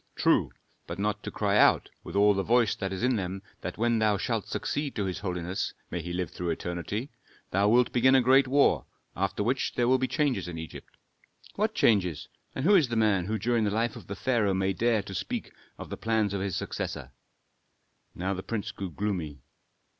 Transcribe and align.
"True; 0.15 0.49
but 0.87 0.97
not 0.97 1.21
to 1.21 1.29
cry 1.29 1.55
out, 1.57 1.91
with 2.03 2.15
all 2.15 2.33
the 2.33 2.41
voice 2.41 2.73
that 2.75 2.91
is 2.91 3.03
in 3.03 3.17
them, 3.17 3.43
that 3.61 3.77
when 3.77 3.99
thou 3.99 4.17
shalt 4.17 4.47
succeed 4.47 4.95
to 4.95 5.05
his 5.05 5.19
holiness 5.19 5.75
may 5.91 6.01
he 6.01 6.11
live 6.11 6.31
through 6.31 6.49
eternity! 6.49 7.11
thou 7.51 7.69
wilt 7.69 7.91
begin 7.91 8.15
a 8.15 8.21
great 8.21 8.47
war, 8.47 8.87
after 9.15 9.43
which 9.43 9.75
there 9.75 9.87
will 9.87 9.99
be 9.99 10.07
changes 10.07 10.47
in 10.47 10.57
Egypt." 10.57 10.97
"What 11.53 11.75
changes? 11.75 12.27
And 12.55 12.65
who 12.65 12.73
is 12.73 12.87
the 12.87 12.95
man 12.95 13.25
who 13.27 13.37
during 13.37 13.63
the 13.63 13.69
life 13.69 13.95
of 13.95 14.07
the 14.07 14.15
pharaoh 14.15 14.55
may 14.55 14.73
dare 14.73 15.03
to 15.03 15.13
speak 15.13 15.53
of 15.77 15.91
the 15.91 15.97
plans 15.97 16.33
of 16.33 16.41
his 16.41 16.55
successor?" 16.55 17.11
Now 18.15 18.33
the 18.33 18.41
prince 18.41 18.71
grew 18.71 18.89
gloomy. 18.89 19.43